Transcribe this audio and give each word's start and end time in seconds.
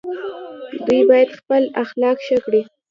دوی 0.87 1.01
باید 1.09 1.29
خپل 1.39 1.63
اخلاق 1.83 2.17
ښه 2.25 2.37
کړي. 2.45 2.61